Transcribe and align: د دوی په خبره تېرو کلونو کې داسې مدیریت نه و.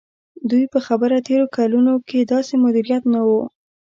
د 0.41 0.41
دوی 0.49 0.63
په 0.73 0.79
خبره 0.87 1.17
تېرو 1.27 1.45
کلونو 1.57 1.93
کې 2.09 2.29
داسې 2.33 2.53
مدیریت 2.63 3.03
نه 3.13 3.21
و. 3.27 3.29